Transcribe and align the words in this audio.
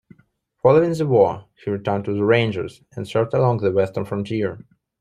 Following 0.63 0.93
the 0.93 1.05
war 1.05 1.45
he 1.63 1.69
returned 1.69 2.05
to 2.05 2.13
the 2.15 2.23
Rangers 2.23 2.81
and 2.95 3.07
served 3.07 3.35
along 3.35 3.59
the 3.59 3.71
western 3.71 4.03
frontier. 4.03 4.65